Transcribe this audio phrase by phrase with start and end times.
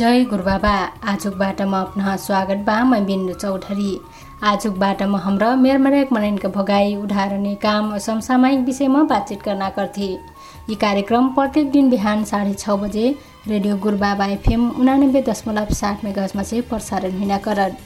[0.00, 0.70] जय गुरुबाबा।
[1.12, 3.90] आजुक बाटामा अपना स्वागत बा मैं बिन्दु चौधरी।
[4.42, 10.08] आजुक बाटामा हाम्रो मेरमरेक मनैनका भगाई उदाहरण काम समसामयिक विषयमा बातचित करना करथे
[10.68, 13.04] यी कार्यक्रम प्रत्येक दिन बिहान साढे छ बजे
[13.48, 17.76] रेडियो गुरुबाबा एफएम उनानब्बे दशमलव सात मेगाहजमा चाहिँ प्रसारण हुना करत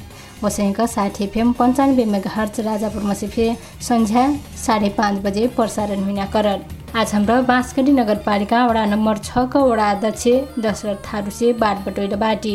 [0.45, 3.57] वसैका साठ एफएम पन्चानब्बे मेगाहर्च राजापुरमा से फिर
[3.89, 4.25] सन्ध्या
[4.67, 10.27] साढे पाँच बजे प्रसारण हुना करत आज हाम्रो बाँसगढी नगरपालिका वडा नम्बर छको वडा अध्यक्ष
[10.63, 12.55] दशरथ थारूसे बाट बटोइल बाटी।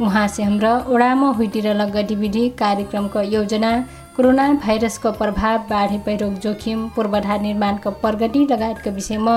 [0.00, 3.70] उहाँ से हाम्रो वडामा हुइटिरल गतिविधि कार्यक्रमको योजना
[4.16, 9.36] कोरोना भाइरसको प्रभाव बाढी पहिरो जोखिम पूर्वाधार निर्माणको प्रगति लगायतका विषयमा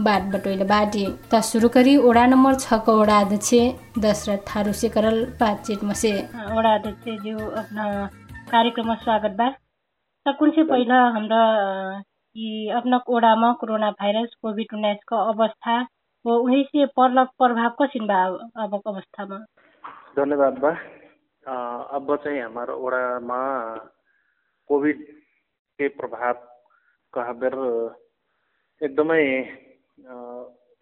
[0.00, 3.50] बाट बटोइल बाटी। त सुरु करी वडा नम्बर छको वडा अध्यक्ष
[3.98, 6.12] दशरथ थारू से करल बातचीत मसे।
[6.56, 7.84] वडा अध्यक्ष जो अपना
[8.52, 9.50] कार्यक्रममा स्वागत बा।
[10.26, 11.42] त कुन चाहिँ पहिला हाम्रो
[12.36, 15.74] कि अपना ओडामा कोरोना भाइरस कोभिड उन्नाइसको अवस्था
[16.24, 18.20] हो। उही से पर्लक प्रभाव कसिन बा
[18.64, 19.38] अबको अवस्थामा।
[20.16, 20.70] धन्यवाद बा।
[21.96, 23.40] अब चाहिँ हाम्रो ओडामा
[24.70, 25.02] कोभिड
[25.78, 26.34] के प्रभाव
[27.12, 27.54] कहबेर
[28.80, 29.24] एकदमै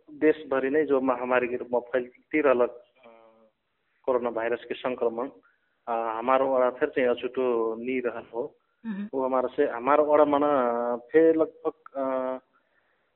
[0.08, 2.66] देशभरि नै जो महामारी के रूपमा फैलिरहल
[4.06, 5.30] कोरोना भाइरस के संक्रमण
[6.18, 7.44] हमारो वडा फिर चाहिँ अछुटो
[7.80, 8.42] नी रहल हो।
[8.84, 10.50] वो हमारा से हमारा वडा मना
[11.12, 12.40] फिर लगभग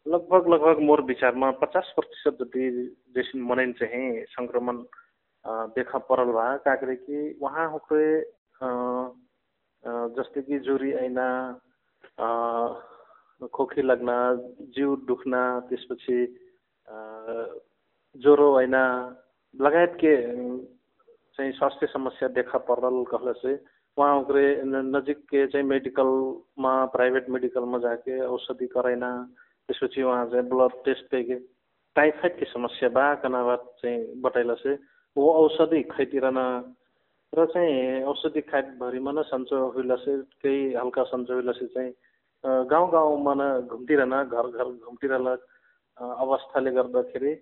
[0.07, 2.65] लगभग लगभग मोर विचारमा पचास प्रतिशत जति
[3.17, 4.83] जैसे मनैन चाहिँ संक्रमण
[5.77, 8.05] देखा परल बा काकरे कि वहाँ होके
[10.17, 11.29] जस्तै कि जुरी ऐना
[13.53, 14.13] खोकी लाग्न
[14.77, 15.35] जिउ दुख्न
[15.69, 16.19] त्यसपछि
[18.17, 18.85] ज्वरो ऐना
[19.55, 20.15] लगायत के
[21.37, 23.57] चाहिँ स्वास्थ्य समस्या देखा परल कहले से
[23.99, 29.11] वहाँ नजिक चाहिँ मेडिकलमा प्राइवेट मेडिकलमा जाके औषधि कराइना
[29.69, 31.35] त्यसपछि वहाँ चाहिँ ब्लड टेस्ट के
[31.97, 34.75] टाइफाइड की समस्या बा कनाबाद चाहिँ बतैला से
[35.17, 36.39] वो औषधि खैतिरन
[37.33, 41.93] र चाहिँ औषधि खाइभरिमा न सन्चो हुइला केही हल्का सन्चो हुइला चाहिँ
[42.67, 45.27] गाउँ गाउँमा न घुम्टिरहन घर घर घुम्टिरहल
[45.99, 47.35] अवस्थाले गर्दाखेरि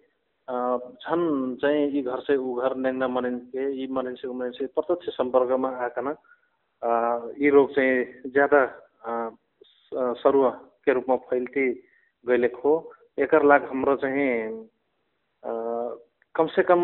[1.00, 5.68] झन् चाहिँ यी घर से ऊ घर नेङ्न मनिन्के यी मनिन्से ऊ मनिन्से प्रत्यक्ष सम्पर्कमा
[5.84, 6.14] आकन
[6.82, 8.60] यी रोग चाहिँ ज्यादा
[10.18, 10.50] सरुवा
[10.84, 11.66] के रूपमा फैल्ती
[12.24, 12.74] गइलेको हो।
[13.18, 14.66] एकर लाग हाम्रो चाहिँ
[16.34, 16.80] कम से कम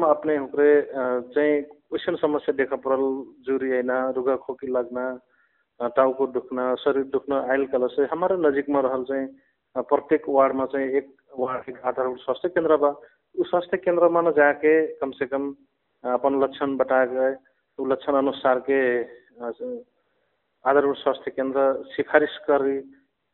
[1.34, 3.04] चाहिँ क्वेसन समस्या देखा परल
[3.46, 9.04] जुरी होइन रुगा खोकी लाग्न टाउको दुख्न शरीर दुख्न आयल कल से हमारे नजिकमा रहल
[9.10, 9.26] चाहिँ
[9.88, 11.06] प्रत्येक वार्डमा चाहिँ एक
[11.38, 12.90] वार्ड एक आधारभूत स्वास्थ्य केन्द्र बा।
[13.34, 15.44] उस स्वास्थ्य केन्द्रमा न जाके कम कम
[16.04, 17.34] अपन लक्षण बता गए
[17.78, 18.78] उ लक्षण अनुसार के
[19.38, 21.60] आधारभूत स्वास्थ्य केन्द्र
[21.94, 22.78] सिफारिस करी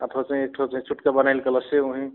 [0.01, 2.09] अथवा चाहिँ एक ठो चाहिँ छुट्का बनाइल कल से वहीँ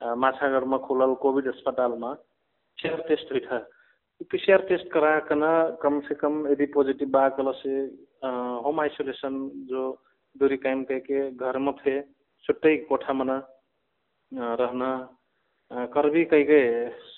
[0.00, 3.58] माछागढमा खुलल कोभिड अस्पतालमा पीसीआर टेस्ट था।
[4.30, 5.42] पीसीआर टेस्ट कराकन
[5.82, 7.28] कम से कम यदि पॉजिटिव बा
[8.64, 9.34] होम आइसोलेशन
[9.68, 9.82] जो
[10.36, 12.00] दूरी कायम करके घर में थे
[12.44, 13.36] छुट्टै कोठा मना
[14.32, 14.90] रहना
[16.44, 16.64] गए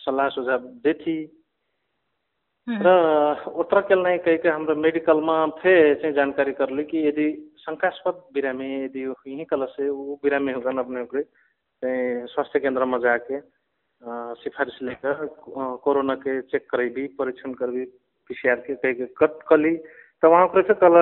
[0.02, 1.18] सल्लाह सुझाव देथी।
[2.66, 2.90] र
[3.46, 5.72] उत्र केल नै कई के हाम्रो मेडिकलमा फे
[6.02, 7.26] चाहिँ जानकारी करली कि यदि
[7.62, 13.38] शंकास्पद बिरामी यदि यहीं कल से वो बिरामी होगा अपने चाहिँ स्वास्थ्य केंद्र में जाके
[14.42, 15.26] सिफारिश लेकर
[15.78, 17.84] कोरोना के चेक करेबी परीक्षण करबी
[18.30, 19.74] पीसीआर के कई के कट कली।
[20.22, 20.96] तो वहाँ पर कल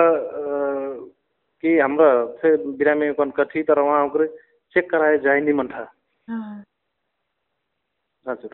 [1.64, 2.10] कि हाम्रो
[2.44, 4.26] चाहिँ बिरामी कन कथी तर वहाँ
[4.76, 5.88] चेक कराए जाए नि मन था
[8.26, 8.52] हजुर।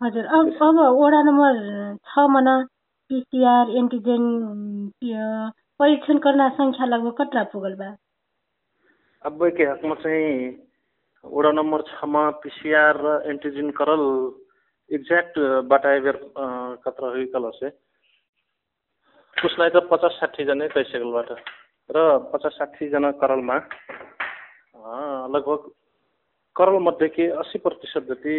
[0.00, 1.56] हजुर अब अब वडा नम्बर
[2.04, 2.54] छ मना
[3.10, 4.24] पिसिआर एन्टिजेन
[5.80, 7.88] परीक्षण गर्न सङ्ख्या लगभग कत्रा पुगल बा?
[9.24, 10.30] अब के हकमा चाहिँ
[11.24, 14.04] वडा नम्बर छमा पिसिआर र एन्टिजेन करल
[14.90, 15.38] एक्ज्याक्ट
[15.68, 16.16] बताए बेर
[16.84, 17.68] कत्र हुई कल से
[19.36, 21.30] उसलाई त पचास साठीजना कैसेकलबाट
[21.90, 23.58] र पचास साठीजना करलमा
[25.30, 25.70] लगभग
[26.56, 28.38] करल मध्ये के अस्सी प्रतिशत जति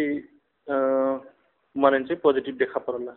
[1.76, 3.12] मरेन चाहिँ पोजिटिभ देखा परला।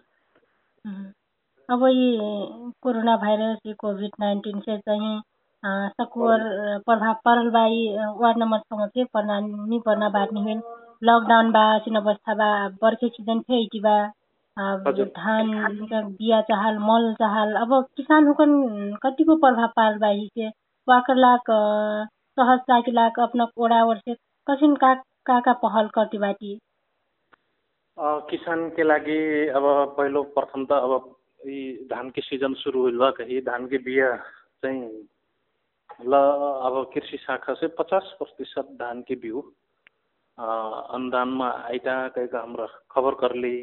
[1.69, 5.19] अब ये कोरोना भाइरस ये कोभिड नाइन्टीन से चाहिँ
[6.00, 6.42] सकुवर
[6.86, 7.63] प्रभाव परल बा
[8.22, 10.62] वार्ड नम्बर छमा चाहिँ पर्ना नि पर्ना बात नि हुइन
[11.04, 12.50] लकडाउन बा सिन अवस्था बा
[12.84, 13.98] बर्खे सिजन इटी बा।
[14.58, 15.50] धान
[15.92, 18.54] बिया चाहल मल चाहल अब किसान हुकन
[19.04, 20.48] कतिको प्रभाव पार बा से
[20.88, 21.51] वाकर लाख
[22.40, 24.16] सहज लाख लाख अपना ओडा वर्ष
[24.48, 24.94] कसिन का
[25.25, 26.58] का का पहल करती बाटी?
[27.97, 29.19] किसान के लागि
[29.56, 29.63] अब
[29.97, 34.15] पहिलो प्रथम त अब यी धान के सिजन सुरु हुइल बा कही धान के बिया
[34.59, 34.81] चाहिँ
[36.03, 39.42] ल अब कृषि शाखा से पचास प्रतिशत धान के बिउ
[40.38, 43.56] अनुदानमा आइटा कहीं का हमरा खबर करली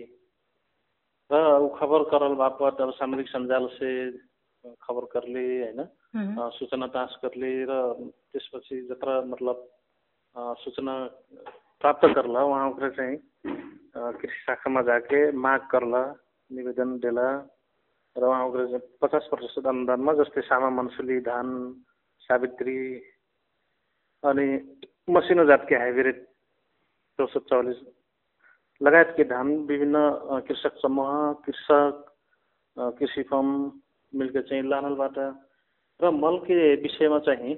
[1.30, 3.90] र ऊ खबर करल बापत अब सामाजिक सञ्जाल से
[4.80, 5.84] खबर करले होइन
[6.56, 7.76] सूचना तास करले र
[8.32, 9.68] त्यसपछि जत्र मतलब
[10.64, 10.96] सूचना
[11.84, 13.16] प्राप्त करला वहाँ ओकरे चाहिँ
[14.12, 16.02] कृषि शाखामा जाके माग करला
[16.50, 17.28] निवेदन देला
[18.16, 21.48] र ओकरे पचास प्रतिशत अनुदानमा जस्तै सामा मनसुली धान
[22.22, 22.76] सावित्री
[24.22, 24.46] अनि
[25.08, 26.18] मसिनो जातके हाइब्रिड
[27.18, 27.80] चौसठ चौवालिस
[28.80, 29.98] लगायतके धान विभिन्न
[30.42, 31.10] कृषक समूह
[31.44, 32.04] कृषक
[32.96, 33.50] कृषि फर्म
[34.12, 35.18] मिलके चाहिँ लानलबाट
[36.00, 37.54] र मलके विषयमा चाहिँ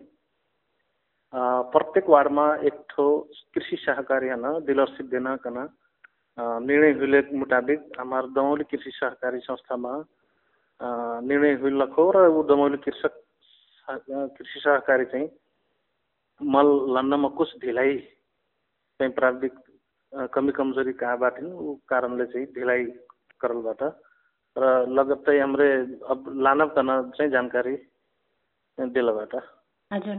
[1.72, 3.06] प्रत्येक वार्डमा एक ठो
[3.54, 5.66] कृषि सहकारी हन डीलरशिप देना कना
[6.38, 9.92] निर्णय हुए मुताबिक हमार दमौली कृषि सहकारी संस्थामा
[11.22, 13.20] निर्णय हुई लखो र ऊ दमौली कृषक
[13.88, 15.28] कृषि सहकारी चाहिँ
[16.40, 19.54] मल लान्नमा कुछ ढिलाइ चाहिँ प्राविधिक
[20.32, 22.84] कमी कमजोरी कहाँबाट ऊ कारणले चाहिँ ढिलाइ
[23.40, 23.82] करलबाट
[24.56, 25.70] र लगत्तै हाम्रै
[26.08, 27.76] अब लानव तना चाहिँ जानकारी
[28.78, 29.34] दिलबाट
[29.90, 30.18] हजुर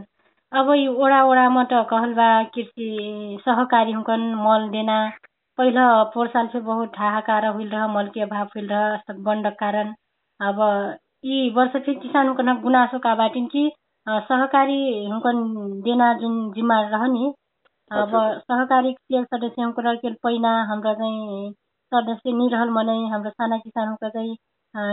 [0.52, 2.90] अब यो ओडा ओडामा त कहलबा कृषि
[3.44, 4.98] सहकारी हुकन मल देना
[5.58, 5.82] पहिला
[6.14, 9.94] पोहोर साल से बहुत हाहाकार हुई रह मल के अभाव हुई रह गंडक कारण।
[10.40, 10.60] अब
[11.24, 13.70] यी वर्ष फिर किसान हुकन गुनासो का बाटिन कि
[14.06, 14.80] सहकारी
[15.12, 15.38] हुकन
[15.84, 17.32] देना जुन जिम्मा रह नि
[17.90, 19.72] अब सहकारी सदस्य
[20.02, 21.50] के पहिना हाम्रो चाहिँ
[21.92, 24.36] सदस्य नि रहल मनै हाम्रो साना किसानहरूको चाहिँ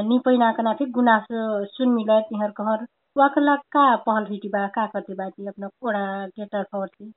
[0.10, 2.86] नि पहिनाकन फिर गुनासो सुन मिल तिहर कहर
[3.16, 7.12] वाकला का पहल हिटी बा का करते बाटी अपना ओडा के तर्फ थी।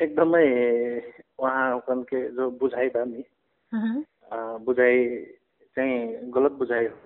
[0.00, 0.46] एकदमै
[1.38, 1.80] उहाँ
[2.10, 3.24] के जो बुझाइ बा नि
[4.64, 4.98] बुझाइ
[5.76, 6.96] चाहिँ गलत बुझाइ हो।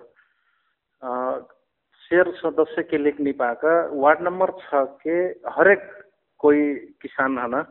[2.01, 5.15] शेर सदस्य के लेख नहीं पाका वार्ड नंबर छ के
[5.57, 5.83] हरेक
[6.39, 6.61] कोई
[7.01, 7.61] किसान है ना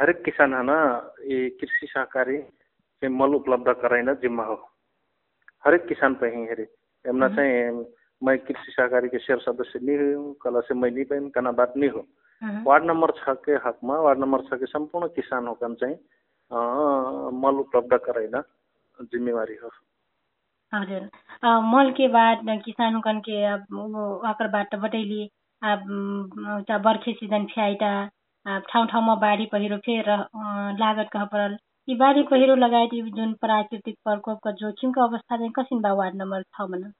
[0.00, 0.78] हरेक किसान है ना
[1.26, 4.56] ये कृषि सहकारी से मल उपलब्ध कराइन जिम्मा हो।
[5.64, 6.66] हरेक किसान पे ही हेरे।
[7.04, 7.84] एमना चाहिँ
[8.22, 11.76] मैं कृषि सहकारी के शेयर सदस्य नहीं हूँ कला से मैं नहीं पैन कना बात
[11.76, 12.02] नहीं हो।
[12.42, 15.96] वार्ड नंबर छ के हकमा वार्ड नंबर छ के संपूर्ण किसान होकन चाहिँ
[17.44, 18.42] मल उपलब्ध कराइन
[19.12, 19.70] जिम्मेवारी हो
[20.72, 21.08] हजुर
[21.72, 23.66] मल के बाद किसान होकन के अब
[24.24, 25.24] वाकर बाट बटैली
[25.62, 25.84] अब
[26.84, 27.92] बर्खे सिजन फ्याइटा
[28.70, 30.10] ठाउँ ठाउँमा बाढी पहिरो फेर
[30.80, 31.56] लागत कहाँ परल
[31.88, 36.68] यी बाढी पहिरो लगायत जुन प्राकृतिक प्रकोपको जोखिमको अवस्था चाहिँ कसिन बा वार्ड नम्बर छ
[36.72, 36.92] भन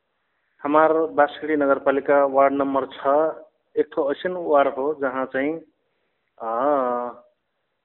[0.62, 3.14] हमार बाँसखेडी नगरपालिका वार्ड नम्बर छ
[3.78, 5.52] एक ठो ऐसन वार्ड हो जहाँ चाहिँ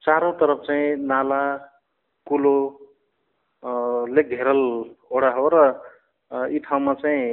[0.04, 1.42] चारौँ तरफ चाहिँ नाला
[2.28, 2.56] कुलो
[4.10, 4.62] ले घेरल
[5.12, 5.60] वडा हो र
[6.50, 7.28] यी ठाउँमा चाहिँ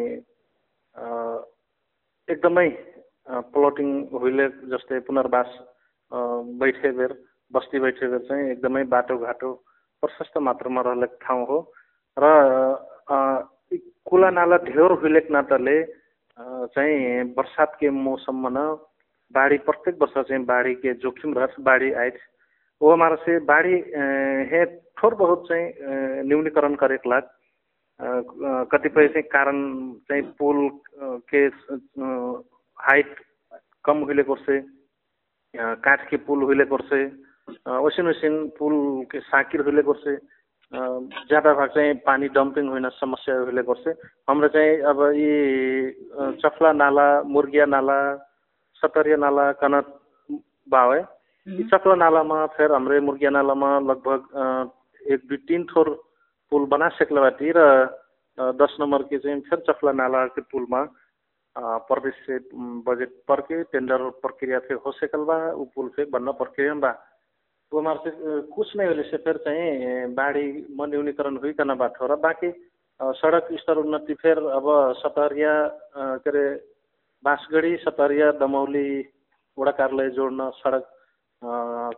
[2.29, 2.69] एकदमै
[3.51, 5.57] प्लटिङ हुइले जस्तै पुनर्वास
[6.61, 7.17] बैठे बेर
[7.51, 9.53] बस्ती बैठे बेर चाहिँ एकदमै बाटोघाटो
[10.03, 11.59] प्रशस्त मात्रामा रहेको ठाउँ हो
[12.17, 12.27] र
[14.07, 15.77] कुला नाला ढेर हुइलेको नाताले
[16.67, 18.59] चाहिँ बरसातको मौसममा न
[19.35, 22.11] बाढी प्रत्येक वर्ष चाहिँ बाढीको जोखिम रह बाढी आए
[22.81, 23.75] हमारा से बाढी
[24.51, 24.65] हे
[24.99, 27.25] थोर बहुत चाहिँ न्यूनीकरण करेको लाग।
[28.73, 29.57] कतिपय चाहिँ कारण
[30.09, 30.69] चाहिँ पुल
[31.29, 31.45] के
[32.79, 33.15] हाइट
[33.85, 34.61] कम हुइले से
[35.85, 37.05] काठ के पुल हुईले करसे
[37.79, 38.75] ओसिन ओसिन पुल
[39.13, 40.17] के साकिर हुईले करसे
[40.73, 43.91] ज्यादा भाग चाहिँ पानी डम्पिङ होइन समस्या हुईले करसे
[44.31, 45.31] हाम्रो चाहिँ अब यी
[46.43, 47.99] चफला नाला मुर्गिया नाला
[48.83, 49.87] सतरिया नाला कनत
[50.71, 51.01] बावे
[51.47, 54.21] यी चफला नालामा फेर हाम्रो मुर्गिया नालामा लगभग
[55.03, 55.91] एक दुई तिन थोर
[56.53, 57.67] पुल बना सकले बाटी र
[58.63, 60.83] दस नम्बर के चाहिँ फेर चफला नाला के पुलमा
[61.91, 62.39] प्रदेश से
[62.87, 66.93] बजट पर के टेंडर प्रक्रिया फिर हो सकल बा उ पुल फिर बनना प्रक्रिया बा।
[67.73, 68.77] तो हमारे से कुछ
[69.17, 72.51] फिर चाहिँ बाढी म न्यूनीकरण हुई करना बात हो र बाँकी
[73.01, 74.67] सडक स्तर उन्नति फिर अब
[74.99, 75.53] सतहरिया
[76.19, 76.43] के अरे
[77.25, 78.89] बाँसगढी सतहरिया दमौली
[79.59, 80.85] वडा कार्यालय जोड्न सडक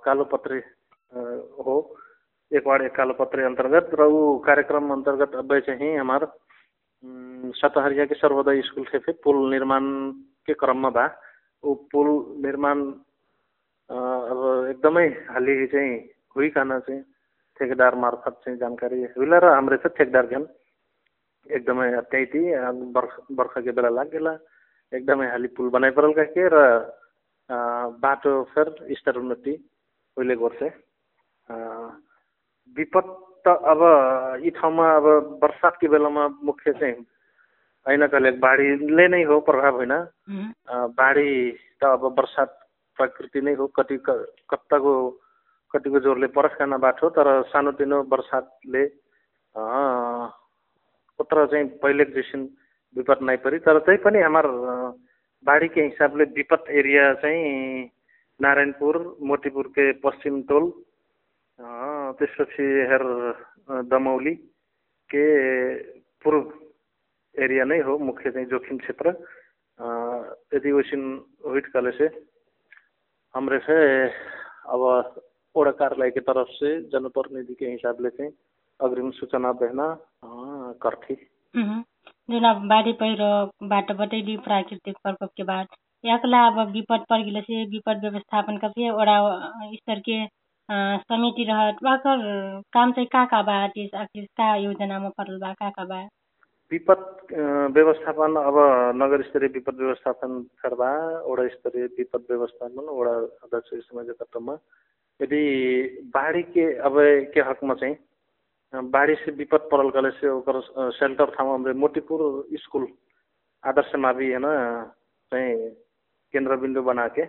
[0.04, 0.58] कालोपत्रे
[1.58, 1.76] हो
[2.50, 6.28] एक वार्ड एक कालोपत्रे अन्तर्गत र ऊ कार्यक्रम अन्तर्गत अब चाहिँ हाम्रो
[7.56, 9.88] सतहरिया के सर्वोदय स्कुल थे फिर पुल निर्माण
[10.46, 11.08] के क्रममा भए
[11.64, 12.08] ऊ पुल
[12.44, 12.84] निर्माण
[13.92, 15.96] अब एकदमै हालि चाहिँ
[16.36, 17.00] हुइकन चाहिँ
[17.60, 20.44] ठेकेदार मार्फत चाहिँ जानकारी हुइला र हाम्रो चाहिँ ठेकेदार ज्ञान।
[21.46, 22.40] एकदमै त्यही
[22.96, 24.32] बर्ख बर्खाको बेला लागेला।
[24.92, 26.56] एकदमै हालि पुल बनाइ परल के र
[28.00, 29.54] बाटो फेर स्तर उन्नति
[30.16, 30.62] उहिले गर्छ।
[32.76, 33.06] विपद
[33.44, 33.80] त अब
[34.44, 35.06] यी ठाउँमा अब
[35.42, 36.96] बर्सातको बेलामा मुख्य चाहिँ
[37.86, 39.94] होइन कहिले बाढीले नै हो प्रभाव होइन।
[40.96, 41.30] बाढी
[41.76, 42.50] त अब बर्सात
[42.98, 44.92] प्रकृति नै हो कति कत्ताको
[45.74, 48.84] कतिको जोरले परस्काना बाटो तर सानोतिनो बर्सातले
[51.20, 52.48] उत्र चाहिँ पहिले जैसन
[52.96, 54.52] विपद नै परि तर त्यही पनि हाम्रो
[55.44, 57.90] बाढीकै हिसाबले विपद एरिया चाहिँ
[58.40, 60.70] नारायणपुर मोतीपुरकै पश्चिम टोल
[62.18, 63.04] त्यसपछि हेर
[63.88, 64.34] दमौली
[65.10, 65.24] के
[66.24, 66.42] पूर्व
[67.34, 69.14] एरिया नै हो मुख्य चाहिँ जोखिम क्षेत्र
[70.52, 71.02] यदि वैसिन
[71.46, 72.08] हुइट कले से
[73.34, 73.58] हमरे
[74.72, 74.82] अब
[75.54, 78.26] ओडा कार्यालय की तरफ से जनप्रतिनिधि के हिसाब से
[78.80, 79.86] अग्रिम सूचना देना
[80.82, 81.14] करथी।
[82.30, 85.66] जुन अब बाढी पहिरोबाट बटैली प्राकृतिक प्रकोप के बाद।
[86.04, 89.18] याकला अब विपद पर गिले से विपद व्यवस्थापन का फिर ओडा
[89.74, 90.02] स्तर
[91.08, 92.18] समिति रहत। वाकर
[92.72, 93.54] काम चाहिँ का का बा?
[93.64, 95.52] आखिर का योजनामा परल बा?
[95.52, 96.02] का का बा?
[96.72, 97.00] विपद
[97.72, 98.56] व्यवस्थापन अब
[98.96, 100.90] नगर स्तरीय विपद व्यवस्थापन करवा
[101.22, 103.12] वडा स्तरीय विपद व्यवस्थापन वडा
[103.44, 104.56] अध्यक्ष समय नेतृत्वमा
[105.20, 105.42] यदि
[106.14, 106.96] बाढी के अब
[107.34, 107.96] के हकमा चाहिँ
[108.90, 110.60] बाढी से विपद परल गले से ओकर
[110.92, 112.20] सेल्टर ठाउँमा हाम्रो मोतीपुर
[112.58, 112.86] स्कुल
[113.64, 114.48] आदर्श मावि होइन
[115.32, 115.54] चाहिँ
[116.34, 117.22] केन्द्रबिन्दु बना के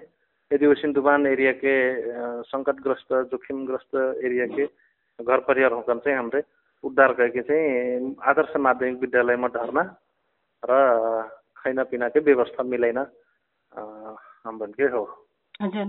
[0.52, 1.76] यदि वो सिन्धुबान एरिया के
[2.48, 4.66] सङ्कटग्रस्त जोखिमग्रस्त एरिया के
[5.20, 6.42] घर परिवार चाहिँ हाम्रो
[6.84, 9.84] उद्धार गरेको चाहिँ आदर्श माध्यमिक विद्यालयमा धर्ना
[10.63, 10.72] र
[11.58, 13.00] खानापिनाकै व्यवस्था मिलाइन
[14.60, 15.04] भन्के हो।
[15.62, 15.88] हजुर।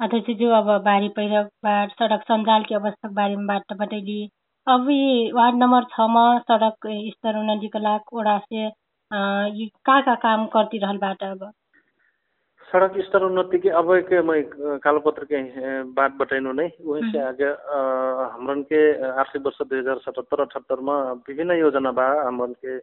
[0.00, 4.20] अध्यक्षज्यू अब बाढी पहिरोबाट सडक सञ्जाल अवस्था बारेमा बताइली
[4.66, 4.88] अब
[5.34, 8.64] वार्ड नंबर छमा सडक स्तर उन्नतिको लागि ओडा से
[9.58, 11.50] ये का का काम करती रहल बाट अब?
[12.76, 14.42] सड़क स्तर उन्नति के अब के मैं
[14.84, 15.38] कालोपत्र के
[15.96, 17.48] बात बताइनु नै। वहीं से आगे
[18.36, 18.80] हमरन के
[19.16, 22.74] आर्थिक वर्ष दुई हजार सतहत्तर अठहत्तरमा विभिन्न योजना बा। हमरन के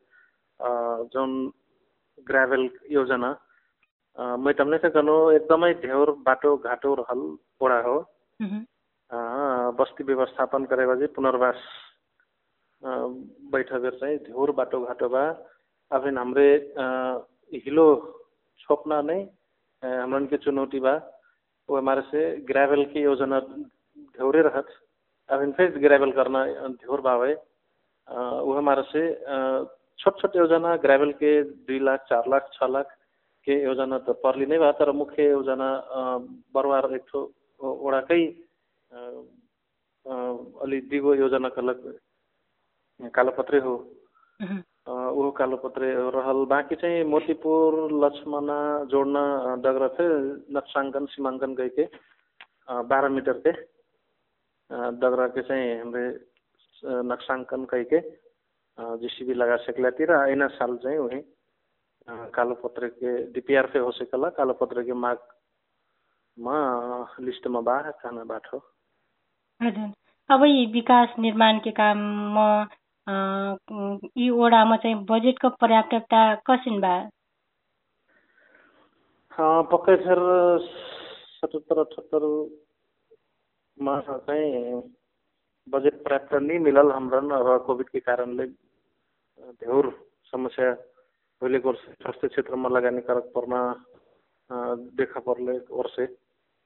[1.14, 1.30] जुन
[2.26, 3.30] ग्राभेल योजना
[4.42, 7.22] मैं तमने से कनो एकदमै धेर बाटो घाटो रहल
[7.62, 7.96] ओडा हो।
[9.78, 11.62] बस्ती व्यवस्थापन गरेपछि पुनर्वास
[13.54, 15.24] बैठक चाहिँ धेर बाटो घाटो बा।
[15.92, 16.50] अब हाम्रे
[17.62, 17.88] हिलो
[18.60, 19.22] छोप्न नै
[19.84, 20.94] के चुनौती बा।
[21.70, 24.68] वो हमारे से ग्रेवल की योजना ध्योरे रहत।
[25.30, 27.34] अब इनफेक्ट ग्रेवल करना ध्योर बावे।
[28.44, 29.02] वो हमारे से
[30.00, 32.88] छोट छोट योजना ग्रेवल के दुई लाख चार लाख छ लाख
[33.48, 35.68] के योजना त पर्ली नै भयो तर मुख्य योजना
[36.56, 37.20] बरवार एक ठो
[37.60, 38.24] वडाकै
[40.64, 43.76] अलि दिगो योजनाका लागि कालोपत्रे हो।
[44.88, 48.58] ऊ कालोपत्रे रहल। बाँकी चाहिँ मोतीपुर लक्ष्मणा
[48.92, 49.16] जोड्न
[49.64, 50.12] डगरा थियो
[50.58, 51.86] नक्साङ्कन सीमाङ्कन गइके
[52.92, 53.38] बाह्र मिटर
[55.36, 56.04] के चाहिँ हाम्रो
[57.12, 58.00] नक्साङ्कन कहिके
[59.02, 61.20] जिसिबी लगा सकलातिर। ऐना साल चाहिँ उही
[62.36, 66.58] कालोपत्रे के डिपिआर हो सकला कालोपत्रे के मागमा
[67.24, 68.58] लिस्टमा बा खाना बाटो
[69.62, 69.92] हजुर।
[70.30, 70.42] अब
[70.74, 72.48] विकास निर्माण के काममा
[73.08, 76.94] यी ओडामा चाहिँ बजेटको पर्याप्तता कसिन बा?
[79.72, 80.20] पक्कै फेर
[81.36, 84.82] सतहत्तर अठहत्तरमा चाहिँ
[85.68, 88.46] बजेट पर्याप्त नै मिलल हाम्रो र कोभिडकै कारणले
[89.60, 89.90] धेर
[90.34, 90.72] समस्या
[91.42, 93.54] भइले वर्ष स्वास्थ्य क्षेत्रमा लगानी कारक पर्न
[94.96, 96.06] देखा पर्ले वर्षे।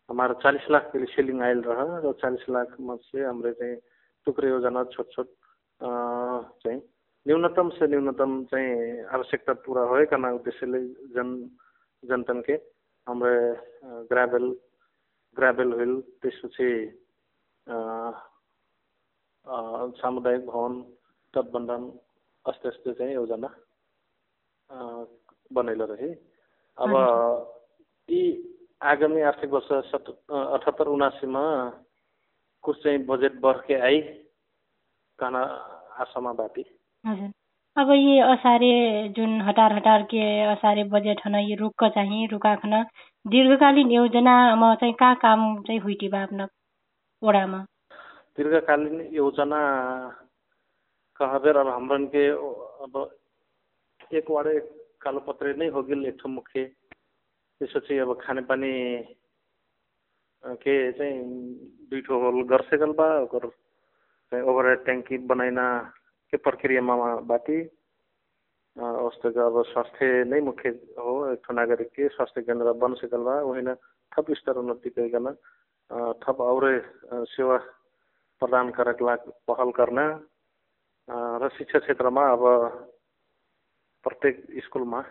[0.10, 3.76] हमारा चालीस लाख के लिए सेलिंग आयल रहा र चालीस लाखमा चाहिँ हाम्रो चाहिँ
[4.28, 5.28] टुक्रे योजना छोट छोट
[5.82, 6.80] चाहिँ
[7.26, 10.80] न्यूनतम से न्यूनतम चाहिँ आवश्यकता पूरा होएका उद्देश्यले
[11.14, 11.30] जन
[12.04, 12.54] जनतनके
[13.08, 13.34] हाम्रो
[14.12, 14.46] ग्राभेल
[15.38, 16.70] ग्राभेल हुइल त्यसपछि
[20.02, 20.74] सामुदायिक भवन
[21.34, 21.84] तटबन्धन
[22.46, 23.50] अस्ते अस्ते चाहिँ योजना
[25.52, 26.10] बनैलो रहे।
[26.78, 26.92] अब
[28.10, 28.22] यी
[28.82, 31.44] आगामी आर्थिक वर्ष सत अठहत्तर उनासीमा
[32.64, 34.02] कुछ चाहिँ बजेट बर्के आई
[35.20, 35.42] कहना
[36.02, 36.64] आशामा बाटी
[37.78, 38.72] अब ये असारे
[39.16, 40.22] जुन हटार हटार के
[40.54, 42.74] असारे बजेट हन ये रुख चाहिँ रुका खन
[43.34, 46.48] दीर्घकालीन योजनामा चाहिँ कहाँ काम चाहिँ हुइटी बा आफ्ना
[47.22, 47.60] ओडामा
[48.38, 49.60] दीर्घकालीन योजना
[51.20, 52.26] कहबेर अब हाम्रो के
[52.86, 52.96] अब
[54.18, 54.60] एक वाडे
[55.02, 56.64] कालोपत्रे नै हो गेल एक मुख्य।
[57.62, 58.74] त्यसपछि अब खानेपानी
[60.64, 61.18] के चाहिँ
[61.90, 63.46] दुई ठो होल गर्सेगल बा ओकर
[64.32, 65.60] ओभरहेड ट्याङ्की बनाइन
[66.44, 67.60] प्रक्रियामा बाटी
[68.76, 70.70] अवस्थाको अब स्वास्थ्य नै मुख्य
[71.00, 73.76] हो एक नागरिक के स्वास्थ्य केन्द्र बन सकल बा वहीं
[74.12, 75.32] थप स्तर उन्नति गरिकन
[76.22, 76.66] थप और
[77.32, 77.58] सेवा
[78.42, 79.02] प्रदान करक
[79.48, 80.00] पहल गर्न
[81.42, 82.44] र शिक्षा क्षेत्रमा अब
[84.06, 85.02] प्रत्येक स्कुलमा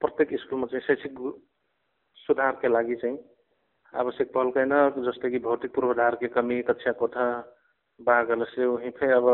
[0.00, 1.18] प्रत्येक स्कुलमा चाहिँ शैक्षिक
[2.18, 3.18] सुधारका लागि चाहिँ
[3.94, 7.26] आवश्यक पहल कैन जस्तै कि भौतिक पूर्वाधार की कमी कक्षा कोठा
[8.00, 9.28] वहीं पे अब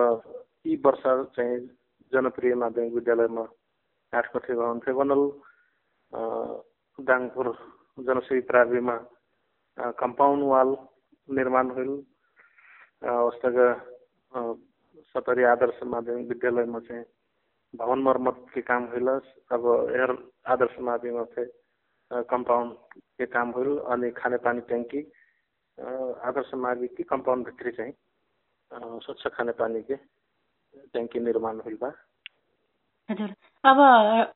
[0.67, 1.59] यी वर्ष चाहिँ
[2.13, 3.47] जनप्रिय माध्यमिक विद्यालयमा
[4.13, 5.23] आठ कठे भवन थे बनल
[6.99, 7.51] दाङपुर
[7.99, 8.97] जनसेवी प्राविमा
[9.99, 10.77] कम्पाउन्ड वाल
[11.29, 11.91] निर्माण हुल
[13.23, 13.67] उसका
[15.15, 17.05] सतरी आदर्श माध्यमिक विद्यालयमा चाहिँ
[17.75, 19.09] भवन मर्मत के काम हुल
[19.51, 20.17] अब एयर
[20.49, 21.45] आदर्श माध्यमिक से
[22.31, 25.01] कम्पाउन्ड के काम हुल अनि खानेपानी ट्याङ्की
[26.29, 27.93] आदर्श माध्यमिक की कम्पाउन्ड भित्री चाहिँ
[29.05, 31.93] स्वच्छ खानेपानी के ट्याङ्की निर्माण हुल बा
[33.11, 33.31] हजुर।
[33.65, 33.79] अब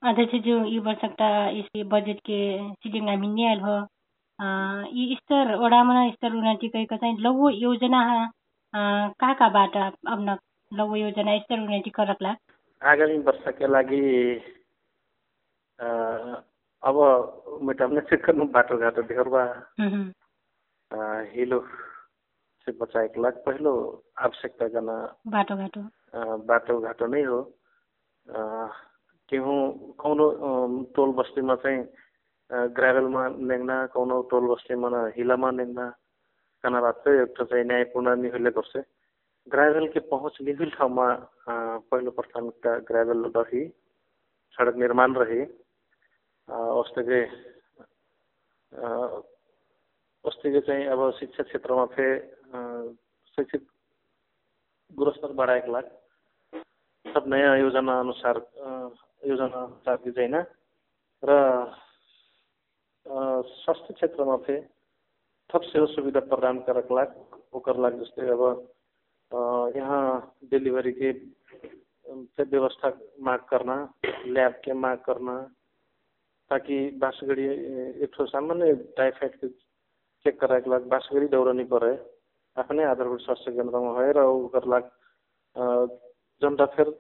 [0.09, 1.28] अध्यक्षज्यू यी वर्षका
[1.59, 2.40] यसले बजेट के
[2.83, 3.76] सिलिङ हामी न्यायल हो
[4.97, 8.02] यी स्तर ओडामा स्तर उन्नति गएको चाहिँ लघु योजना
[8.75, 10.38] कहाँ कहाँबाट अपना
[10.73, 12.35] लघु योजना स्तर उन्नति करकला?
[12.83, 14.02] आगामी वर्षका लागि
[16.83, 16.97] अब
[17.66, 19.42] मेटाउने चाहिँ बाटोघाटो बा
[21.33, 21.59] हिलो
[22.66, 23.73] से बचाएको लाग पहिलो
[24.18, 24.97] आवश्यकता जना
[25.35, 25.80] बाटोघाटो
[26.47, 27.38] बाटोघाटो नै हो।
[29.30, 29.59] केहूँ
[29.99, 30.26] कौनो
[30.95, 31.80] टोल बस्तीमा चाहिँ
[32.76, 35.87] ग्राभेलमा नेङ्ना कौनो टोल बस्तीमा हिलामा नेङ्ना
[36.64, 38.76] कना बात चाहिँ एउटा चाहिँ न्यायपूर्ण निहुले गर्छ।
[39.47, 41.06] ग्राभेल के पहुँच निहुल ठाउँमा
[41.90, 43.62] पहिलो प्राथमिकता ग्राभेल रही
[44.54, 45.42] सडक निर्माण रही।
[46.49, 47.03] उसले
[50.25, 52.19] उसले अब शिक्षा क्षेत्रमा फेरि
[53.38, 53.67] शैक्षिक
[54.91, 55.91] गुणस्तर बढाएको लाग
[57.05, 58.37] सब नयाँ योजना अनुसार
[59.23, 60.45] योजना अनुसार चाहिँ
[61.23, 61.31] र
[62.87, 64.61] स्वास्थ्य क्षेत्रमा फेरि
[65.50, 67.15] थप सेवा सुविधा प्रदान करक लाग,
[67.53, 68.42] ओकर लाग अब
[69.77, 70.03] यहाँ
[70.44, 71.11] डिलीवरी के
[72.44, 72.88] व्यवस्था
[73.20, 73.77] माग करना
[74.27, 75.35] लैब के माग करना
[76.50, 77.46] ताकि बाँसगढ़ी
[78.04, 79.32] एक ठो सामान्य टाइफाइड
[80.24, 81.94] चेक कराएके लाग बाँसगढ़ी दौड़नी पड़े
[82.56, 84.90] अपने आधारभूत स्वास्थ्य केंद्र में है ओकर लाग
[86.42, 86.90] जनता फिर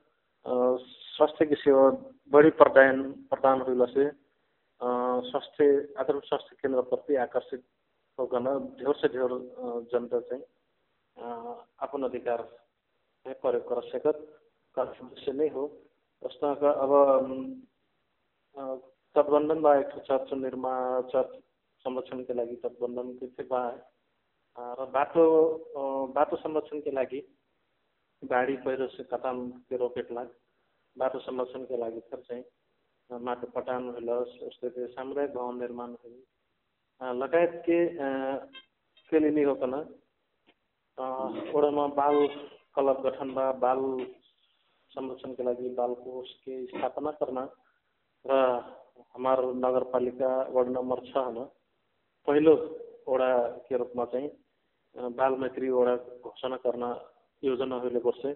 [0.46, 1.88] स्वास्थ्य सेवा
[2.32, 4.10] बड़ी प्रदान प्रदान होला से
[5.30, 5.64] स्वास्थ्य
[5.98, 7.62] आधारभूत स्वास्थ्य केंद्र प्रति आकर्षित
[8.18, 8.40] होकर
[8.80, 9.32] ढेर से ढेर
[9.92, 10.42] जनता चाहिँ
[11.86, 12.42] अपन अधिकार
[13.26, 14.18] प्रयोग कर सकत
[14.74, 14.82] का
[15.32, 15.64] नहीं हो।
[16.22, 16.92] उसका अब
[19.16, 21.32] तटबन्धन बा एक चर्च निर्माण चर्च
[21.84, 23.68] संरक्षण के लागि तटबन्धन के चाहिँ
[24.80, 25.24] र बाटो
[26.16, 27.20] बाटो संरक्षण के लागि
[28.22, 30.30] बाढी पहिरो से कटान के रोकेट लाग
[30.96, 32.44] बाटो संरक्षण के लागि फिर चाहिँ
[33.10, 34.10] माटो पटान होल
[34.48, 37.78] उसले सामुदायिक भवन निर्माण होल लगायत के
[39.44, 39.74] होकन
[41.58, 42.26] ओडामा बाल
[42.78, 43.80] क्लब गठन बा बाल
[44.92, 47.48] संरक्षण के लागि बाल कोष के स्थापना करना
[48.24, 48.40] र
[49.14, 51.44] हमारो नगरपालिका वार्ड नम्बर छमा
[52.28, 52.54] पहिलो
[53.08, 53.30] वडा
[53.66, 54.28] के रूपमा चाहिँ
[55.16, 56.84] बाल मैत्री वडा घोषणा गर्न
[57.42, 58.32] योजना अहिले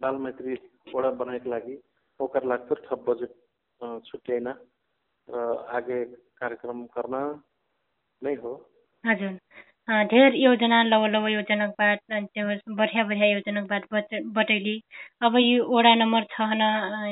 [0.00, 0.54] बाल मैत्री
[0.94, 1.76] वडा बनाएको लागि
[2.20, 3.32] ओकर लाग्छ थप बजेट
[4.06, 4.48] छुट्याइन
[5.28, 5.44] र
[5.76, 5.98] आगे
[6.40, 7.16] कार्यक्रम गर्न
[8.22, 8.52] नै हो।
[9.04, 9.38] हजुर।
[9.88, 11.98] ढेर योजना लव लव योजनाको बाद
[12.78, 13.82] बढ़िया बढ़िया योजनाको बाद
[14.36, 14.76] बटैली।
[15.22, 16.62] अब यो वडा नम्बर छ न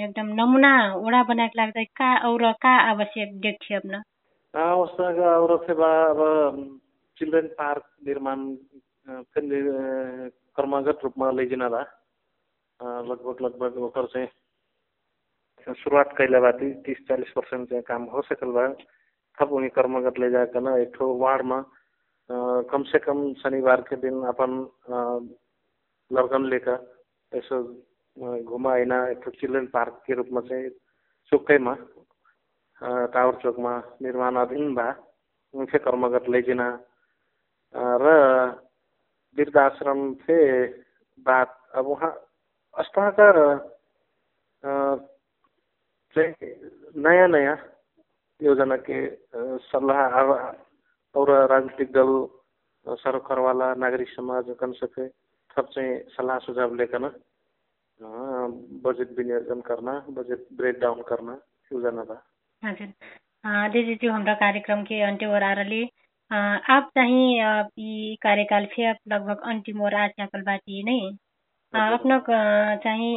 [0.05, 4.03] एकदम नमुना वडा बनाएको लाग्दा का और का आवश्यक देखिए अपना
[4.83, 6.21] उसका और सेवा अब
[7.19, 8.45] चिल्ड्रेन पार्क निर्माण
[10.57, 14.29] क्रमागत रूपमा लैजिन लगभग लगभग ओकर चाहिँ
[15.75, 18.67] सुरुवात कैले बा तिस चालीस पर्सेंट चाहिँ काम हो सकल बा
[19.39, 21.59] थप उन्हीं कर्मगत ले जाकर एक ठो वार्डमा
[22.71, 24.51] कम से कम शनिवार के दिन अपन
[26.11, 26.79] लड़कन लेकर
[27.33, 27.57] यसो
[28.43, 30.69] घुमाइन एक चिल्ड्रेन पार्क के रूपमा चाहिँ
[31.33, 31.75] चोकैमा
[33.13, 34.89] टावर चोकमा निर्माणाधीन बा।
[35.55, 36.61] मुख्य कर्मगत लैजिन
[38.03, 38.07] र
[39.39, 40.39] वृद्धाश्रम थे
[41.27, 42.11] बात अब वहाँ
[42.75, 43.37] अस्पताल
[46.17, 46.33] चाहिँ
[46.97, 47.57] नयाँ नयाँ
[48.41, 48.99] योजना के
[49.69, 50.19] सल्लाह
[51.15, 52.11] और राजनीतिक दल
[52.87, 55.09] सरकारवाला नागरिक समाज कन सके
[55.51, 57.09] थप चाहिँ सल्लाह सुझाव लेकर
[58.85, 61.33] बजेट विनियोजन करना बजेट ब्रेक डाउन करना
[61.71, 62.03] योजना
[62.63, 62.93] हजुर
[63.73, 65.83] दिदीज्यू हाम्रो कार्यक्रम के अन्त्य ओर आरले
[66.75, 67.25] आप चाहिँ
[67.79, 70.99] यी कार्यकाल फेर लगभग अन्तिम ओर आच्याकल बाटी नै।
[71.75, 72.19] अपना
[72.85, 73.11] चाहिँ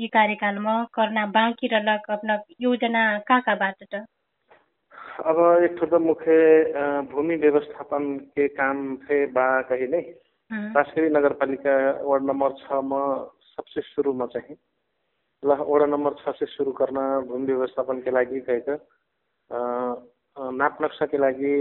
[0.00, 4.04] यी कार्यकालमा करना बाँकी रहलक अपना योजना का का बात त?
[5.14, 6.34] अब एक तो मुख्य
[7.12, 10.12] भूमि व्यवस्थापन के काम थे बा कहीं नहीं
[10.74, 14.56] बाँसगढ़ी नगरपालिका वार्ड नंबर छ में सबसे शुरू में चाहिए
[15.42, 18.74] ल वार्ड नंबर छ से शुरू करना भूमि व्यवस्थापन के लागि कहेका
[20.58, 21.54] नाप नक्शा के लागि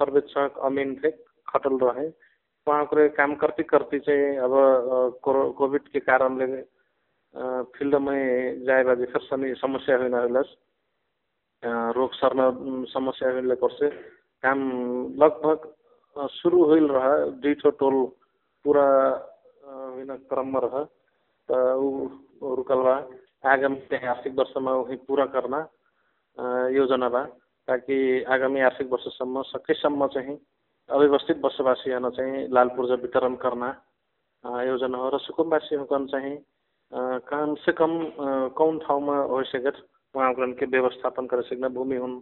[0.00, 1.10] सर्वेक्षक अमीन थे
[1.52, 2.06] खटल रहे।
[2.66, 4.56] उहाँको काम करते करते चाहिँ अब
[5.22, 6.46] कोभिड के कारणले
[7.76, 8.20] फिल्डमै
[8.66, 10.56] जाए बाजी फेरि समस्या होइन होइलस्
[11.62, 13.88] रोग सर्न समस्या पर्से
[14.44, 14.60] काम
[15.22, 15.58] लगभग
[16.32, 17.08] सुरु होइल रह
[17.42, 17.96] दुईठो टोल
[18.64, 18.86] पुरा
[19.64, 20.84] होइन क्रममा रह।
[21.48, 21.84] त ऊ
[22.56, 22.94] रुकल बा
[23.44, 25.54] आगामी आर्थिक वर्षमा वही पुरा गर्न
[26.76, 27.22] योजना बा।
[27.68, 30.36] ताकि आगामी आर्थिक वर्षसम्म सकेसम्म चाहिँ
[30.88, 33.64] अव्यवस्थित बसोबासीहरूलाई चाहिँ लाल पूर्जा वितरण गर्न
[34.68, 36.36] योजना हो। र सुकुम्बासीहरू चाहिँ
[37.28, 37.92] कम कम
[38.56, 39.16] कौन ठाउँमा
[40.14, 42.14] होइसकेर उहाँको के व्यवस्थापन गरिसक्न भूमिहीन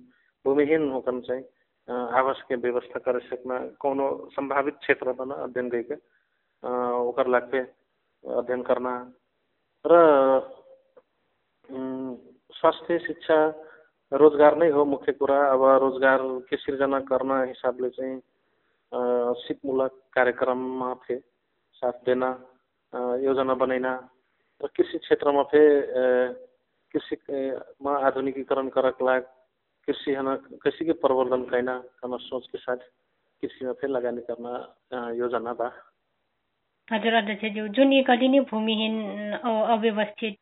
[0.44, 1.44] भूमिहीन होकन चाहिँ
[1.88, 5.94] आवास के व्यवस्था गरिसक्न कौनो संभावित क्षेत्रमा अध्ययन गइके
[7.08, 7.60] ओकर लाग्के
[8.24, 8.92] अध्ययन करना
[9.84, 9.94] र
[12.52, 13.38] स्वास्थ्य शिक्षा
[14.12, 18.20] रोजगार नै हो मुख्य कुरा अब रोजगार के सिर्जना गर्न हिसाबले चाहिँ
[19.38, 21.18] सिपमूलक कार्यक्रममा फे
[21.76, 22.22] साथ देन
[23.22, 23.92] योजना बनाइना
[24.60, 25.62] र कृषि क्षेत्रमा फे
[26.94, 29.22] कृषिमा आधुनिकीकरण करक लाग
[29.88, 32.88] कृषि हन कृषि के प्रवर्धन कैना कन सोच के साथ
[33.42, 35.68] कृषिमा फे लगानी गर्न योजना बा।
[36.88, 38.94] हजुर अध्यक्षज्यू जुन एक अलि नै भूमिहीन
[39.44, 40.36] अव्यवस्थित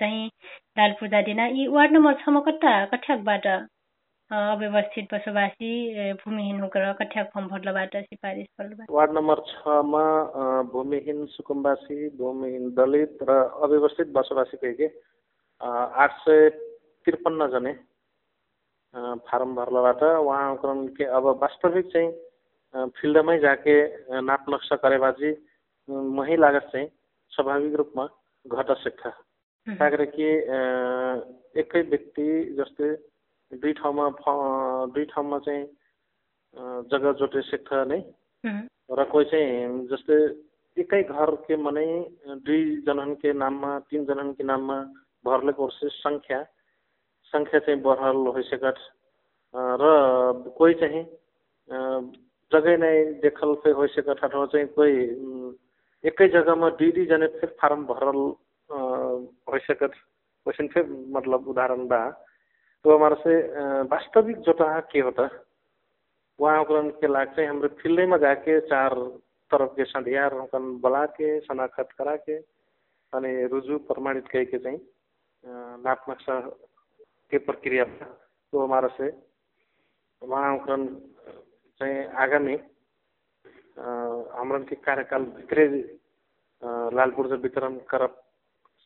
[0.00, 0.28] चाहिँ
[0.76, 3.46] दाल पूजा दिन यी वार्ड नम्बर छमा कता कठ्याकबाट
[4.30, 5.70] अव्यवस्थित बसोबासी
[6.22, 10.04] भूमिहीन होकर कठ्याक फर्म भर्लबाट सिफारिस गर्नुभयो वार्ड नम्बर छमा
[10.72, 14.88] भूमिहीन सुकुम्बासी भूमिहीन दलित र अव्यवस्थित बसोबासी कहिके
[15.60, 16.48] आठ सय
[17.06, 17.72] त्रिपन्न जने
[19.24, 23.76] फारम भर्लबाट उहाँको के अब वास्तविक चाहिँ फिल्डमै जाके
[24.22, 25.30] नाप नक्सा करेबाजी
[26.12, 26.88] मही लागत चाहिँ
[27.32, 28.06] स्वाभाविक रूपमा
[28.46, 29.12] घट सक्छ
[30.08, 30.28] कि
[31.56, 32.90] एकै व्यक्ति जस्तै
[33.52, 34.08] दुई ठाउँमा
[34.88, 35.64] दुई ठाउँमा चाहिँ
[36.86, 38.00] जग्गा जोटे सेक्टर नै
[38.92, 40.18] र कोही चाहिँ जस्तै
[40.76, 41.88] एकै घर के मनै
[42.42, 44.78] दुईजनन के नाममा तिनजनन के नाममा
[45.28, 46.40] भरले कोर्सेस सङ्ख्या
[47.32, 48.78] सङ्ख्या चाहिँ बढल होइसकट
[49.82, 49.92] र
[50.58, 51.02] कोही चाहिँ
[52.52, 54.96] जग्गै नै देखल फे होइसकट अथवा चाहिँ कोही
[56.04, 58.20] एकै जग्गामा दुई दुईजना फेरि फारम भरल
[59.50, 59.94] होइसकट
[60.46, 62.02] क्वेसन फेरि मतलब उदाहरण बा
[62.84, 63.34] तो हमारे से
[63.90, 65.28] वास्तविक जो के होता?
[66.38, 66.64] वहाँ
[67.00, 68.94] के लागते हाम्रो फिल्डैमा जाके चार
[69.50, 72.36] तरफ के संधियार बोला के शनाखत करा के
[73.12, 74.78] अनि रुजु प्रमाणित कह के चाहिँ
[75.44, 76.38] नाप नक्शा
[77.32, 79.08] के प्रक्रिया तो हमारा से
[80.22, 80.76] वहाँ
[81.80, 82.54] चाहिँ आगामी
[83.76, 85.66] हाम्रो के कार्यकाल भित्रै
[86.92, 88.06] लाल पूर्जा वितरण कर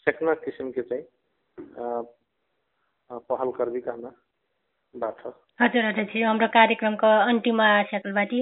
[0.06, 1.04] सेक्न किसिमके चाहिँ
[3.10, 4.12] पहल करबी कहना
[4.94, 8.34] बात हो हजुर अध्यक्ष हाम्रो कार्यक्रमको अन्तिममा आइसकेबाट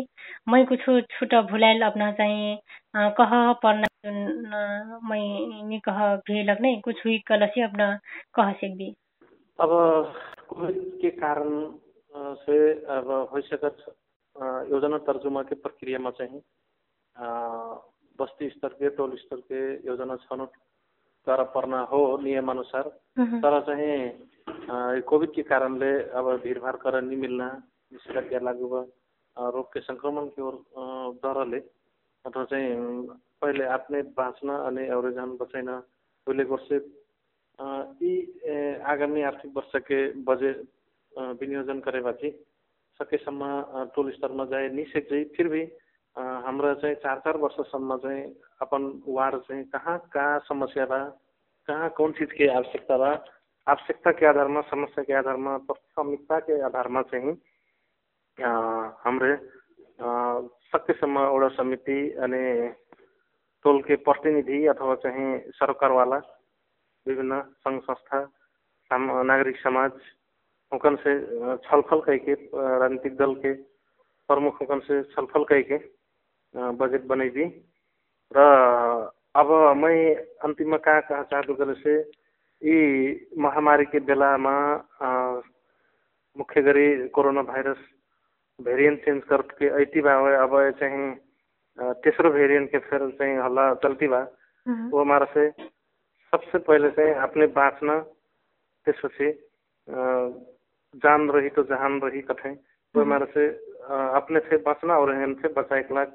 [0.49, 2.57] मै कुछ छुट भुलाइल अपना चाहिँ
[3.15, 5.21] कह पर्न मै
[5.65, 7.87] नि कह भेलक नै कुछ हुई कलसी अपना
[8.35, 8.95] कह सकबी
[9.59, 9.71] अब
[10.49, 11.51] कोविड के कारण
[12.39, 12.59] से
[12.91, 13.85] अब होइसकत
[14.71, 16.41] योजना तर्जुमा के प्रक्रियामा चाहिँ
[18.19, 20.57] बस्ती स्तर के टोल स्तर के योजना छनौट
[21.27, 27.49] तर पर्न हो नियम अनुसार तर चाहिँ कोभिड के कारणले अब भिडभाड कर नहीं मिलना
[27.93, 30.51] निषेधाज्ञा लागू भयो रोग के संक्रमण की
[31.23, 31.59] डरले
[32.25, 35.69] अथवा चाहिँ पहिले आफ्नै बाँच्न अनि अरूजना बचाइन
[36.27, 36.69] उसले वर्ष
[38.01, 38.13] यी
[38.85, 40.57] आगामी आर्थिक वर्ष के बजेट
[41.37, 42.31] विनियोजन गरेपछि
[43.01, 43.43] सकेसम्म
[43.95, 45.63] टोल स्तरमा जाए निषेक चाहिँ फिर भी
[46.17, 48.23] हाम्रो चाहिँ चार चार वर्षसम्म चाहिँ
[48.61, 50.99] अपन वार्ड चाहिँ कहाँ कहाँ समस्या बा
[51.69, 53.11] कहाँ कौन चीज की आवश्यकता बा
[53.67, 57.33] आवश्यकता के आधारमा समस्या के आधारमा प्राथमिकता के आधारमा चाहिँ
[58.99, 59.35] हाम्रे
[60.73, 62.43] सकेसम्म एउटा समिति अनि
[63.69, 66.17] टोल के प्रतिनिधि अथवा चाहिँ सरकारवाला
[67.07, 68.19] विभिन्न सङ्घ संस्था
[69.31, 69.93] नागरिक समाज
[70.73, 71.13] हुकन से
[71.69, 72.35] छलफल करके
[72.81, 73.53] राजनीतिक दल के
[74.29, 75.79] प्रमुख हुकन से छलफल करके
[76.81, 77.45] बजेट बनाइदी।
[78.33, 78.39] र
[79.37, 80.01] अब मैं
[80.49, 82.01] अन्तिममा कहाँ कहाँ चाहतो गरेँ से
[82.63, 82.77] यी
[83.37, 84.57] महामारीको बेलामा
[86.37, 87.81] मुख्य गरी कोरोना भाइरस
[88.61, 91.28] भेरिएन्ट चेन्ज करके ऐति अब चाहिँ
[91.79, 94.21] तेस्रो भेरिएंट के फिर चाहिँ हल्ला चल्ती बा।
[94.93, 95.51] वो हमारा से
[96.33, 97.99] सबसे पहले चाहिँ अपने बाँच्न
[98.87, 99.29] त्यसपछि
[101.05, 102.51] जान रही तो जहान रही कठै
[102.95, 103.47] वो हमारे से
[104.19, 106.09] अपने से बचना और से बचाए के लाग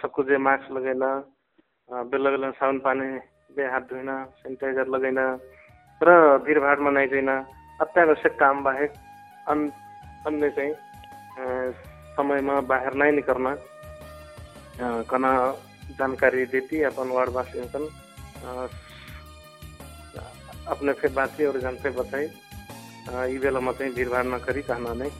[0.00, 1.10] सबको जे मास्क लगेना
[2.12, 3.08] बेला बेला साबुन पानी
[3.56, 4.10] बे हात धोइन
[4.40, 5.18] सेनिटाइजर लगाइन
[6.00, 6.08] र
[6.46, 7.28] भिडभाडमा नैजाइन
[7.80, 8.92] अत्यावश्यक काम बाहेक
[9.48, 9.58] अन
[10.26, 10.72] अन्य चाहिँ
[12.16, 13.56] समयमा बाहिर नै निकल्न।
[14.80, 15.30] कना
[15.98, 17.88] जानकारी देती अपन वार्डवासी कन
[20.68, 22.26] अपने से बातें और जन से बताई।
[23.28, 25.10] ई बेला में भीड़भाड़ न करी कहना नहीं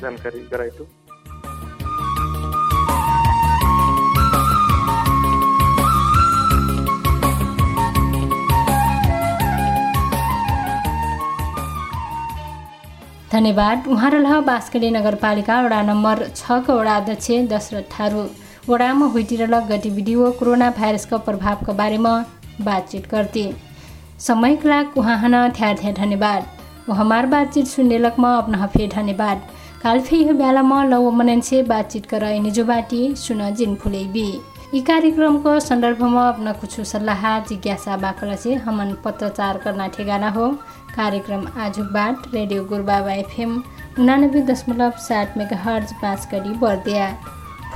[0.00, 0.86] जानकारी गराई तो
[13.30, 18.22] धन्यवाद। उहाँ रह बास्कडी नगरपालिका वडा नम्बर छको वडा अध्यक्ष दशरथ थारू।
[18.70, 22.12] वडामा हुइटिरल गतिविधि कोरोना भाइरसको प्रभावको बारेमा
[22.62, 23.44] बातचित गर्थे।
[24.20, 26.42] समयको लागि उहाँ हन थ्यार थ्या धन्यवाद।
[26.88, 29.38] वो हमार बातचीत सुनेलकमा अपना फे धन्यवाद।
[29.82, 34.28] कालफे यो बेलामा लौ मननसे बातचित कर निजो बाटी सुन जिन फुलेबी
[34.74, 40.46] यी कार्यक्रमको सन्दर्भमा अपना कुछ सल्लाह जिज्ञासा बाकल से हमन पत्रचार करना ठेगाना हो।
[40.96, 43.62] कार्यक्रम आजु बाट रेडियो गुरुबाबा एफएम
[43.98, 47.10] उनानब्बे दशमलव सात मेगा हर्ज पाँच करी बर्दिया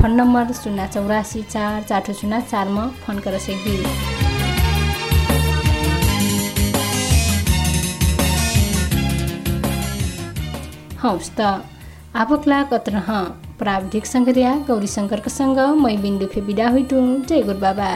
[0.05, 3.77] फोन नम्बर शून्य चौरासी चार चाठो शून्य चारमा फोन कर सकबी
[11.03, 11.41] हौस् त
[12.21, 13.01] आफकला कत्र
[13.61, 17.89] प्राविधिक सङ्घर्या गौरी शङ्करको सँग मै बिन्दु फे बिदा हुइटु। जय गुरु बाबा